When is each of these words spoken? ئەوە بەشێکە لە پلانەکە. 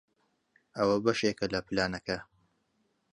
ئەوە 0.75 0.97
بەشێکە 1.05 1.45
لە 1.53 1.59
پلانەکە. 1.67 2.17